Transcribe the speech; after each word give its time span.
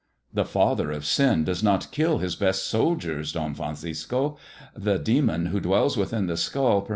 "The 0.33 0.45
father 0.45 0.89
of 0.89 1.05
sin 1.05 1.43
does 1.43 1.61
not 1.61 1.89
kill 1.91 2.17
his 2.17 2.35
best 2.35 2.63
soldieniiK 2.73 3.51
I 3.51 3.53
Francisco: 3.53 4.35
the 4.75 4.97
demon 4.97 5.45
who 5.45 5.59
dwells 5.59 5.95
within 5.95 6.25
the 6.25 6.37
skull 6.37 6.81
pod! 6.81 6.89